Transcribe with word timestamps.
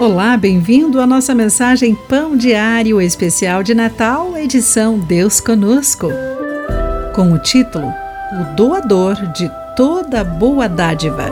Olá, 0.00 0.36
bem-vindo 0.36 1.00
à 1.00 1.06
nossa 1.08 1.34
mensagem 1.34 1.92
Pão 1.92 2.36
Diário 2.36 3.00
Especial 3.00 3.64
de 3.64 3.74
Natal, 3.74 4.38
edição 4.38 4.96
Deus 4.96 5.40
Conosco. 5.40 6.06
Com 7.16 7.32
o 7.32 7.38
título 7.40 7.92
O 8.32 8.54
Doador 8.54 9.16
de 9.32 9.50
Toda 9.76 10.22
Boa 10.22 10.68
Dádiva. 10.68 11.28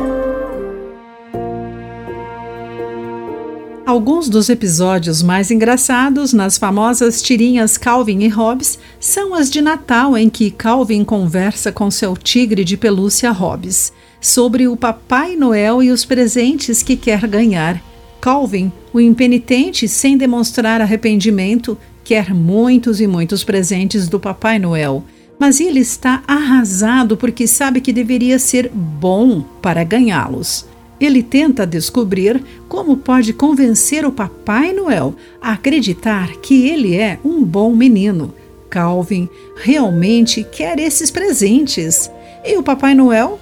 Alguns 3.87 4.29
dos 4.29 4.49
episódios 4.49 5.23
mais 5.23 5.53
engraçados 5.53 6.33
nas 6.33 6.59
famosas 6.59 7.23
tirinhas 7.23 7.79
Calvin 7.79 8.25
e 8.25 8.29
Hobbes 8.29 8.81
são 8.99 9.33
as 9.33 9.49
de 9.49 9.63
Natal 9.63 10.19
em 10.19 10.29
que 10.29 10.51
Calvin 10.51 11.05
conversa 11.05 11.71
com 11.71 11.89
seu 11.89 12.17
tigre 12.17 12.65
de 12.65 12.77
pelúcia 12.77 13.31
Hobbes 13.31 13.93
sobre 14.21 14.67
o 14.67 14.77
Papai 14.77 15.37
Noel 15.37 15.85
e 15.85 15.93
os 15.93 16.05
presentes 16.05 16.83
que 16.83 16.97
quer 16.97 17.29
ganhar. 17.29 17.81
Calvin, 18.27 18.73
o 18.93 19.01
impenitente, 19.01 19.87
sem 19.87 20.17
demonstrar 20.17 20.81
arrependimento, 20.81 21.79
quer 22.03 22.35
muitos 22.35 23.01
e 23.01 23.07
muitos 23.07 23.45
presentes 23.45 24.09
do 24.09 24.19
Papai 24.19 24.59
Noel, 24.59 25.05
mas 25.39 25.61
ele 25.61 25.79
está 25.79 26.25
arrasado 26.27 27.17
porque 27.17 27.47
sabe 27.47 27.81
que 27.81 27.93
deveria 27.93 28.41
ser 28.41 28.69
bom 28.69 29.43
para 29.63 29.85
ganhá-los. 29.85 30.67
Ele 31.01 31.23
tenta 31.23 31.65
descobrir 31.65 32.43
como 32.69 32.97
pode 32.97 33.33
convencer 33.33 34.05
o 34.05 34.11
Papai 34.11 34.73
Noel 34.73 35.15
a 35.41 35.53
acreditar 35.53 36.33
que 36.39 36.67
ele 36.67 36.97
é 36.97 37.21
um 37.25 37.45
bom 37.45 37.77
menino. 37.77 38.35
Calvin 38.69 39.29
realmente 39.55 40.43
quer 40.43 40.81
esses 40.81 41.13
presentes. 41.13 42.11
E 42.45 42.57
o 42.57 42.63
Papai 42.65 42.93
Noel? 42.93 43.39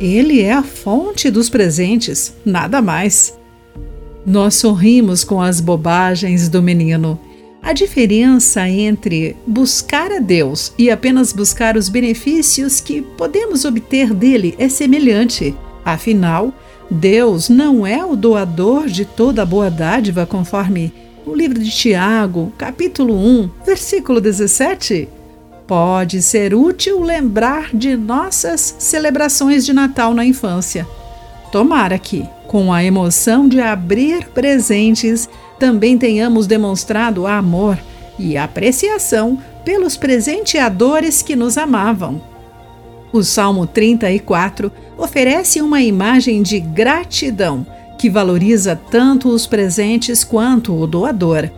Ele 0.00 0.40
é 0.40 0.52
a 0.52 0.62
fonte 0.62 1.28
dos 1.28 1.50
presentes, 1.50 2.32
nada 2.44 2.80
mais. 2.80 3.41
Nós 4.24 4.54
sorrimos 4.54 5.24
com 5.24 5.42
as 5.42 5.60
bobagens 5.60 6.48
do 6.48 6.62
menino. 6.62 7.18
A 7.60 7.72
diferença 7.72 8.68
entre 8.68 9.36
buscar 9.46 10.10
a 10.12 10.18
Deus 10.18 10.72
e 10.78 10.90
apenas 10.90 11.32
buscar 11.32 11.76
os 11.76 11.88
benefícios 11.88 12.80
que 12.80 13.02
podemos 13.02 13.64
obter 13.64 14.12
dele 14.12 14.54
é 14.58 14.68
semelhante. 14.68 15.54
Afinal, 15.84 16.52
Deus 16.90 17.48
não 17.48 17.86
é 17.86 18.04
o 18.04 18.16
doador 18.16 18.86
de 18.86 19.04
toda 19.04 19.42
a 19.42 19.46
boa 19.46 19.70
dádiva, 19.70 20.26
conforme 20.26 20.92
o 21.24 21.34
livro 21.34 21.58
de 21.58 21.70
Tiago, 21.70 22.52
capítulo 22.58 23.14
1, 23.14 23.50
versículo 23.64 24.20
17. 24.20 25.08
Pode 25.66 26.20
ser 26.20 26.54
útil 26.54 27.00
lembrar 27.00 27.70
de 27.74 27.96
nossas 27.96 28.74
celebrações 28.78 29.64
de 29.64 29.72
Natal 29.72 30.12
na 30.14 30.24
infância. 30.24 30.86
Tomara 31.52 31.98
que, 31.98 32.26
com 32.48 32.72
a 32.72 32.82
emoção 32.82 33.46
de 33.46 33.60
abrir 33.60 34.26
presentes, 34.28 35.28
também 35.58 35.98
tenhamos 35.98 36.46
demonstrado 36.46 37.26
amor 37.26 37.78
e 38.18 38.38
apreciação 38.38 39.38
pelos 39.62 39.94
presenteadores 39.94 41.20
que 41.20 41.36
nos 41.36 41.58
amavam. 41.58 42.22
O 43.12 43.22
Salmo 43.22 43.66
34 43.66 44.72
oferece 44.96 45.60
uma 45.60 45.82
imagem 45.82 46.42
de 46.42 46.58
gratidão 46.58 47.66
que 47.98 48.08
valoriza 48.08 48.74
tanto 48.90 49.28
os 49.28 49.46
presentes 49.46 50.24
quanto 50.24 50.74
o 50.74 50.86
doador. 50.86 51.50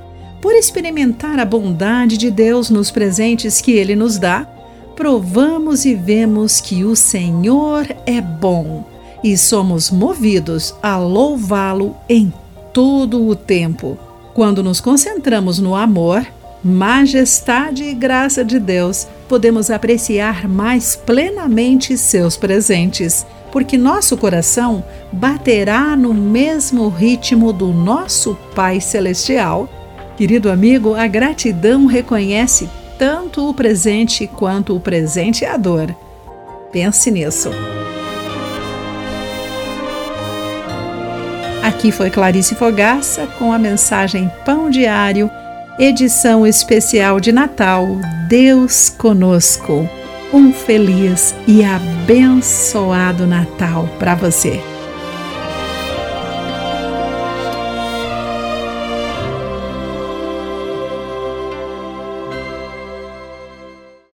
Por 0.42 0.54
experimentar 0.54 1.38
a 1.38 1.44
bondade 1.44 2.18
de 2.18 2.32
Deus 2.32 2.68
nos 2.68 2.90
presentes 2.90 3.60
que 3.60 3.70
ele 3.70 3.94
nos 3.94 4.18
dá, 4.18 4.44
provamos 4.96 5.84
e 5.84 5.94
vemos 5.94 6.60
que 6.60 6.82
o 6.82 6.96
Senhor 6.96 7.86
é 8.04 8.20
bom 8.20 8.92
e 9.24 9.38
somos 9.38 9.90
movidos 9.90 10.74
a 10.82 10.98
louvá-lo 10.98 11.96
em 12.06 12.30
todo 12.74 13.26
o 13.26 13.34
tempo. 13.34 13.98
Quando 14.34 14.62
nos 14.62 14.82
concentramos 14.82 15.58
no 15.58 15.74
amor, 15.74 16.26
majestade 16.62 17.84
e 17.84 17.94
graça 17.94 18.44
de 18.44 18.58
Deus, 18.58 19.06
podemos 19.26 19.70
apreciar 19.70 20.46
mais 20.46 20.94
plenamente 20.94 21.96
seus 21.96 22.36
presentes, 22.36 23.24
porque 23.50 23.78
nosso 23.78 24.16
coração 24.16 24.84
baterá 25.10 25.96
no 25.96 26.12
mesmo 26.12 26.88
ritmo 26.88 27.52
do 27.52 27.68
nosso 27.68 28.36
Pai 28.54 28.80
Celestial. 28.80 29.68
Querido 30.18 30.50
amigo, 30.50 30.94
a 30.94 31.06
gratidão 31.06 31.86
reconhece 31.86 32.68
tanto 32.98 33.48
o 33.48 33.54
presente 33.54 34.26
quanto 34.26 34.76
o 34.76 34.80
presenteador. 34.80 35.94
Pense 36.72 37.10
nisso. 37.10 37.50
Aqui 41.64 41.90
foi 41.90 42.10
Clarice 42.10 42.54
Fogaça 42.54 43.26
com 43.38 43.50
a 43.50 43.58
mensagem 43.58 44.30
Pão 44.44 44.68
Diário, 44.68 45.30
edição 45.78 46.46
especial 46.46 47.18
de 47.18 47.32
Natal. 47.32 47.88
Deus 48.28 48.90
conosco. 48.90 49.88
Um 50.30 50.52
feliz 50.52 51.34
e 51.48 51.64
abençoado 51.64 53.26
Natal 53.26 53.88
para 53.98 54.14
você. 54.14 54.73